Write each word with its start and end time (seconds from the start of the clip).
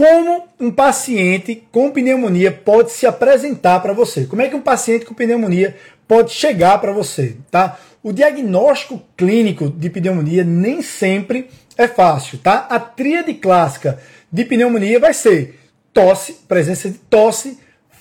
como 0.00 0.48
um 0.58 0.70
paciente 0.70 1.62
com 1.70 1.90
pneumonia 1.90 2.50
pode 2.50 2.90
se 2.90 3.06
apresentar 3.06 3.80
para 3.80 3.92
você? 3.92 4.24
Como 4.24 4.40
é 4.40 4.48
que 4.48 4.56
um 4.56 4.62
paciente 4.62 5.04
com 5.04 5.12
pneumonia 5.12 5.76
pode 6.08 6.32
chegar 6.32 6.80
para 6.80 6.90
você, 6.90 7.36
tá? 7.50 7.78
O 8.02 8.10
diagnóstico 8.10 9.02
clínico 9.14 9.68
de 9.68 9.90
pneumonia 9.90 10.42
nem 10.42 10.80
sempre 10.80 11.50
é 11.76 11.86
fácil, 11.86 12.38
tá? 12.38 12.66
A 12.70 12.80
tríade 12.80 13.34
clássica 13.34 14.00
de 14.32 14.42
pneumonia 14.46 14.98
vai 14.98 15.12
ser 15.12 15.60
tosse, 15.92 16.32
presença 16.48 16.88
de 16.88 16.96
tosse, 16.96 17.58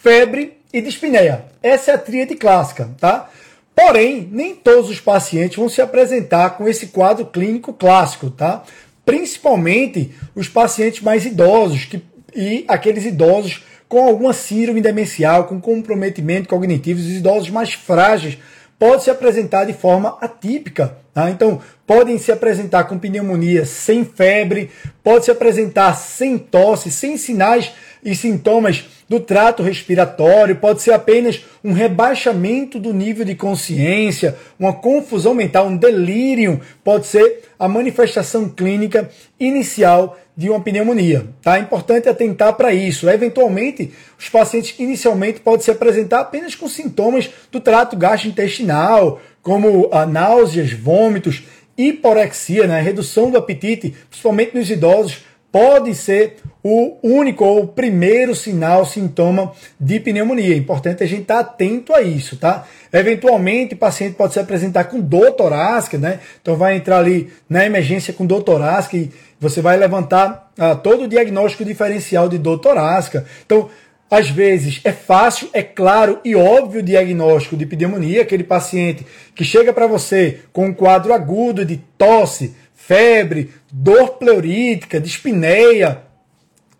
febre 0.00 0.56
e 0.72 0.80
dispneia. 0.80 1.44
Essa 1.62 1.90
é 1.90 1.94
a 1.94 1.98
tríade 1.98 2.36
clássica, 2.36 2.88
tá? 2.98 3.28
Porém, 3.76 4.26
nem 4.32 4.54
todos 4.54 4.88
os 4.88 4.98
pacientes 4.98 5.58
vão 5.58 5.68
se 5.68 5.82
apresentar 5.82 6.56
com 6.56 6.66
esse 6.66 6.86
quadro 6.86 7.26
clínico 7.26 7.74
clássico, 7.74 8.30
tá? 8.30 8.62
Principalmente 9.04 10.12
os 10.34 10.48
pacientes 10.48 11.00
mais 11.00 11.24
idosos 11.24 11.84
que, 11.84 12.02
e 12.34 12.64
aqueles 12.68 13.04
idosos 13.04 13.64
com 13.88 14.04
alguma 14.04 14.32
síndrome 14.32 14.80
demencial, 14.80 15.44
com 15.44 15.60
comprometimento 15.60 16.48
cognitivo, 16.48 16.98
os 16.98 17.10
idosos 17.10 17.50
mais 17.50 17.74
frágeis 17.74 18.38
podem 18.78 19.00
se 19.00 19.10
apresentar 19.10 19.64
de 19.64 19.74
forma 19.74 20.16
atípica. 20.20 20.96
Tá? 21.12 21.30
Então, 21.30 21.60
podem 21.86 22.16
se 22.16 22.32
apresentar 22.32 22.84
com 22.84 22.98
pneumonia 22.98 23.66
sem 23.66 24.04
febre, 24.04 24.70
pode 25.04 25.26
se 25.26 25.30
apresentar 25.30 25.94
sem 25.94 26.38
tosse, 26.38 26.90
sem 26.90 27.18
sinais 27.18 27.72
e 28.02 28.14
sintomas 28.14 28.84
do 29.08 29.20
trato 29.20 29.62
respiratório, 29.62 30.56
pode 30.56 30.82
ser 30.82 30.92
apenas 30.92 31.44
um 31.62 31.72
rebaixamento 31.72 32.78
do 32.78 32.92
nível 32.92 33.24
de 33.24 33.34
consciência, 33.34 34.36
uma 34.58 34.72
confusão 34.72 35.34
mental, 35.34 35.66
um 35.66 35.76
delírio, 35.76 36.60
pode 36.82 37.06
ser 37.06 37.42
a 37.58 37.68
manifestação 37.68 38.48
clínica 38.48 39.08
inicial 39.38 40.18
de 40.36 40.48
uma 40.48 40.60
pneumonia. 40.60 41.26
Tá? 41.42 41.58
É 41.58 41.60
importante 41.60 42.08
atentar 42.08 42.54
para 42.54 42.72
isso. 42.72 43.08
Eventualmente, 43.08 43.92
os 44.18 44.28
pacientes 44.28 44.74
inicialmente 44.78 45.40
podem 45.40 45.60
se 45.60 45.70
apresentar 45.70 46.20
apenas 46.20 46.54
com 46.54 46.68
sintomas 46.68 47.30
do 47.50 47.60
trato 47.60 47.96
gastrointestinal, 47.96 49.20
como 49.42 49.88
a 49.92 50.06
náuseas, 50.06 50.72
vômitos, 50.72 51.42
hiporexia, 51.76 52.66
né? 52.66 52.80
redução 52.80 53.30
do 53.30 53.38
apetite, 53.38 53.94
principalmente 54.08 54.56
nos 54.56 54.70
idosos, 54.70 55.18
pode 55.52 55.94
ser 55.94 56.38
o 56.64 56.96
único 57.02 57.44
ou 57.44 57.64
o 57.64 57.68
primeiro 57.68 58.34
sinal, 58.34 58.86
sintoma 58.86 59.52
de 59.78 60.00
pneumonia. 60.00 60.54
É 60.54 60.56
importante 60.56 61.02
a 61.02 61.06
gente 61.06 61.22
estar 61.22 61.44
tá 61.44 61.50
atento 61.50 61.94
a 61.94 62.00
isso, 62.00 62.36
tá? 62.36 62.66
Eventualmente, 62.90 63.74
o 63.74 63.76
paciente 63.76 64.14
pode 64.14 64.32
se 64.32 64.40
apresentar 64.40 64.84
com 64.84 64.98
dor 64.98 65.32
torácica, 65.32 65.98
né? 65.98 66.20
Então 66.40 66.56
vai 66.56 66.76
entrar 66.76 66.98
ali 66.98 67.30
na 67.48 67.66
emergência 67.66 68.14
com 68.14 68.24
dor 68.24 68.42
torácica 68.42 68.96
e 68.96 69.10
você 69.38 69.60
vai 69.60 69.76
levantar 69.76 70.50
ah, 70.58 70.74
todo 70.74 71.04
o 71.04 71.08
diagnóstico 71.08 71.64
diferencial 71.64 72.28
de 72.28 72.38
dor 72.38 72.58
torácica. 72.58 73.26
Então, 73.44 73.68
às 74.12 74.28
vezes 74.28 74.80
é 74.84 74.92
fácil, 74.92 75.48
é 75.52 75.62
claro 75.62 76.20
e 76.22 76.36
óbvio 76.36 76.80
o 76.80 76.84
diagnóstico 76.84 77.56
de 77.56 77.64
pneumonia, 77.64 78.22
aquele 78.22 78.44
paciente 78.44 79.06
que 79.34 79.42
chega 79.42 79.72
para 79.72 79.86
você 79.86 80.40
com 80.52 80.66
um 80.66 80.74
quadro 80.74 81.14
agudo 81.14 81.64
de 81.64 81.78
tosse, 81.96 82.54
febre, 82.86 83.52
dor 83.70 84.18
pleurítica, 84.18 85.00
dispneia, 85.00 86.02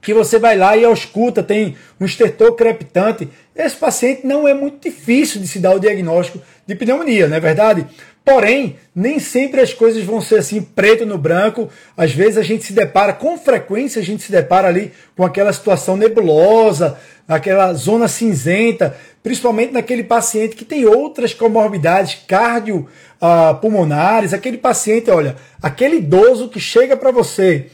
que 0.00 0.12
você 0.12 0.38
vai 0.38 0.56
lá 0.56 0.76
e 0.76 0.84
ausculta, 0.84 1.42
tem 1.42 1.76
um 2.00 2.04
estertor 2.04 2.54
crepitante. 2.56 3.28
Esse 3.54 3.76
paciente 3.76 4.26
não 4.26 4.48
é 4.48 4.52
muito 4.52 4.82
difícil 4.82 5.40
de 5.40 5.46
se 5.46 5.60
dar 5.60 5.76
o 5.76 5.78
diagnóstico 5.78 6.42
de 6.66 6.74
pneumonia, 6.74 7.28
não 7.28 7.36
é 7.36 7.40
verdade? 7.40 7.86
Porém, 8.24 8.76
nem 8.94 9.18
sempre 9.18 9.60
as 9.60 9.72
coisas 9.72 10.02
vão 10.04 10.20
ser 10.20 10.38
assim 10.38 10.60
preto 10.60 11.04
no 11.06 11.18
branco. 11.18 11.68
Às 11.96 12.12
vezes 12.12 12.38
a 12.38 12.42
gente 12.42 12.64
se 12.64 12.72
depara, 12.72 13.12
com 13.12 13.38
frequência 13.38 14.00
a 14.00 14.04
gente 14.04 14.22
se 14.22 14.30
depara 14.30 14.68
ali 14.68 14.92
com 15.16 15.24
aquela 15.24 15.52
situação 15.52 15.96
nebulosa, 15.96 16.98
aquela 17.26 17.72
zona 17.74 18.06
cinzenta, 18.08 18.96
principalmente 19.22 19.72
naquele 19.72 20.02
paciente 20.02 20.56
que 20.56 20.64
tem 20.64 20.84
outras 20.84 21.32
comorbidades 21.32 22.20
cardiopulmonares, 22.26 24.32
aquele 24.32 24.58
paciente, 24.58 25.08
olha, 25.10 25.36
aquele 25.62 25.96
idoso 25.96 26.48
que 26.48 26.58
chega 26.58 26.96
para 26.96 27.12
você 27.12 27.70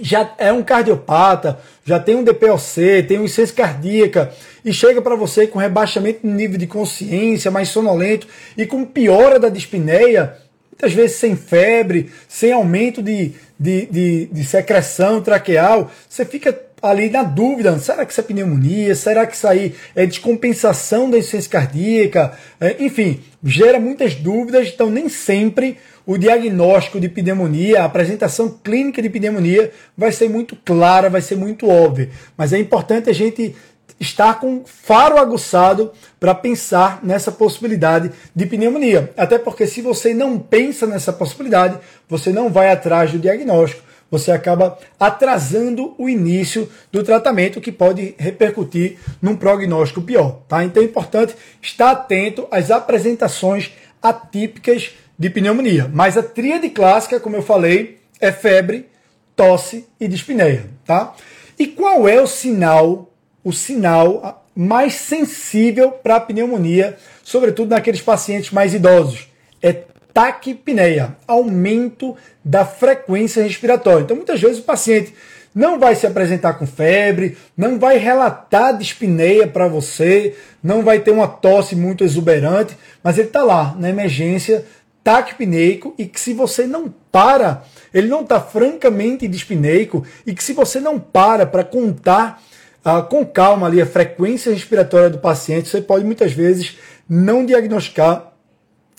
já 0.00 0.34
é 0.38 0.52
um 0.52 0.62
cardiopata, 0.62 1.58
já 1.84 1.98
tem 1.98 2.14
um 2.14 2.22
DPOC, 2.22 3.04
tem 3.06 3.18
uma 3.18 3.24
insuficiência 3.24 3.56
cardíaca 3.56 4.32
e 4.64 4.72
chega 4.72 5.00
para 5.00 5.16
você 5.16 5.46
com 5.46 5.58
rebaixamento 5.58 6.26
no 6.26 6.34
nível 6.34 6.58
de 6.58 6.66
consciência, 6.66 7.50
mais 7.50 7.68
sonolento 7.68 8.26
e 8.56 8.66
com 8.66 8.84
piora 8.84 9.38
da 9.38 9.48
dispneia, 9.48 10.36
muitas 10.70 10.92
vezes 10.92 11.16
sem 11.16 11.36
febre, 11.36 12.12
sem 12.28 12.52
aumento 12.52 13.02
de, 13.02 13.32
de, 13.58 13.86
de, 13.86 14.26
de 14.26 14.44
secreção 14.44 15.20
traqueal, 15.20 15.90
você 16.08 16.24
fica 16.24 16.67
ali 16.80 17.10
na 17.10 17.22
dúvida, 17.22 17.78
será 17.78 18.04
que 18.04 18.12
isso 18.12 18.20
é 18.20 18.24
pneumonia? 18.24 18.94
Será 18.94 19.26
que 19.26 19.34
isso 19.34 19.46
aí 19.46 19.74
é 19.94 20.06
descompensação 20.06 21.10
da 21.10 21.18
insuficiência 21.18 21.50
cardíaca? 21.50 22.32
É, 22.60 22.76
enfim, 22.80 23.20
gera 23.42 23.80
muitas 23.80 24.14
dúvidas, 24.14 24.68
então 24.68 24.90
nem 24.90 25.08
sempre 25.08 25.76
o 26.06 26.16
diagnóstico 26.16 26.98
de 26.98 27.08
pneumonia, 27.08 27.82
a 27.82 27.84
apresentação 27.84 28.48
clínica 28.48 29.02
de 29.02 29.10
pneumonia 29.10 29.70
vai 29.96 30.10
ser 30.10 30.28
muito 30.30 30.56
clara, 30.56 31.10
vai 31.10 31.20
ser 31.20 31.36
muito 31.36 31.68
óbvia. 31.68 32.08
Mas 32.36 32.52
é 32.52 32.58
importante 32.58 33.10
a 33.10 33.12
gente 33.12 33.54
estar 34.00 34.40
com 34.40 34.62
faro 34.64 35.18
aguçado 35.18 35.92
para 36.18 36.34
pensar 36.34 37.00
nessa 37.02 37.32
possibilidade 37.32 38.10
de 38.34 38.46
pneumonia. 38.46 39.12
Até 39.16 39.38
porque 39.38 39.66
se 39.66 39.82
você 39.82 40.14
não 40.14 40.38
pensa 40.38 40.86
nessa 40.86 41.12
possibilidade, 41.12 41.78
você 42.08 42.32
não 42.32 42.48
vai 42.48 42.70
atrás 42.70 43.12
do 43.12 43.18
diagnóstico, 43.18 43.82
você 44.10 44.30
acaba 44.30 44.78
atrasando 44.98 45.94
o 45.98 46.08
início 46.08 46.68
do 46.90 47.02
tratamento, 47.02 47.60
que 47.60 47.70
pode 47.70 48.14
repercutir 48.18 48.98
num 49.20 49.36
prognóstico 49.36 50.02
pior. 50.02 50.40
Tá? 50.48 50.64
Então 50.64 50.82
é 50.82 50.86
importante 50.86 51.34
estar 51.60 51.90
atento 51.90 52.46
às 52.50 52.70
apresentações 52.70 53.72
atípicas 54.02 54.92
de 55.18 55.28
pneumonia. 55.28 55.90
Mas 55.92 56.16
a 56.16 56.22
tríade 56.22 56.70
clássica, 56.70 57.20
como 57.20 57.36
eu 57.36 57.42
falei, 57.42 57.98
é 58.20 58.32
febre, 58.32 58.86
tosse 59.34 59.86
e 60.00 60.08
dispneia, 60.08 60.66
tá? 60.84 61.14
E 61.58 61.66
qual 61.66 62.08
é 62.08 62.20
o 62.20 62.26
sinal, 62.26 63.12
o 63.42 63.52
sinal 63.52 64.44
mais 64.54 64.94
sensível 64.94 65.90
para 65.92 66.16
a 66.16 66.20
pneumonia, 66.20 66.96
sobretudo 67.22 67.70
naqueles 67.70 68.00
pacientes 68.00 68.50
mais 68.50 68.74
idosos? 68.74 69.28
É 69.62 69.84
taquipneia, 70.18 71.16
aumento 71.28 72.16
da 72.44 72.64
frequência 72.64 73.40
respiratória. 73.40 74.02
Então, 74.02 74.16
muitas 74.16 74.40
vezes 74.40 74.58
o 74.58 74.64
paciente 74.64 75.14
não 75.54 75.78
vai 75.78 75.94
se 75.94 76.08
apresentar 76.08 76.54
com 76.54 76.66
febre, 76.66 77.38
não 77.56 77.78
vai 77.78 77.98
relatar 77.98 78.76
dispneia 78.76 79.46
para 79.46 79.68
você, 79.68 80.34
não 80.60 80.82
vai 80.82 80.98
ter 80.98 81.12
uma 81.12 81.28
tosse 81.28 81.76
muito 81.76 82.02
exuberante, 82.02 82.76
mas 83.00 83.16
ele 83.16 83.28
está 83.28 83.44
lá 83.44 83.76
na 83.78 83.88
emergência 83.88 84.66
taquipneico 85.04 85.94
e 85.96 86.04
que 86.04 86.18
se 86.18 86.32
você 86.32 86.66
não 86.66 86.92
para, 87.12 87.62
ele 87.94 88.08
não 88.08 88.22
está 88.22 88.40
francamente 88.40 89.28
dispneico 89.28 90.04
e 90.26 90.34
que 90.34 90.42
se 90.42 90.52
você 90.52 90.80
não 90.80 90.98
para 90.98 91.46
para 91.46 91.62
contar 91.62 92.42
ah, 92.84 93.02
com 93.02 93.24
calma 93.24 93.68
ali 93.68 93.80
a 93.80 93.86
frequência 93.86 94.52
respiratória 94.52 95.10
do 95.10 95.18
paciente, 95.18 95.68
você 95.68 95.80
pode 95.80 96.04
muitas 96.04 96.32
vezes 96.32 96.76
não 97.08 97.46
diagnosticar, 97.46 98.32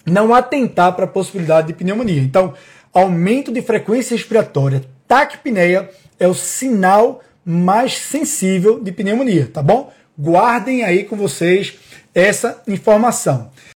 não 0.06 0.34
atentar 0.34 0.94
para 0.94 1.06
a 1.06 1.08
possibilidade 1.08 1.68
de 1.68 1.74
pneumonia. 1.74 2.22
Então, 2.22 2.54
aumento 2.94 3.52
de 3.52 3.62
frequência 3.62 4.16
respiratória, 4.16 4.84
taquipneia 5.08 5.90
é 6.20 6.28
o 6.28 6.34
sinal 6.34 7.22
mais 7.46 7.98
sensível 7.98 8.80
de 8.80 8.92
pneumonia, 8.92 9.50
tá 9.52 9.62
bom? 9.62 9.92
Guardem 10.18 10.84
aí 10.84 11.04
com 11.04 11.16
vocês 11.16 11.78
essa 12.14 12.62
informação. 12.68 13.52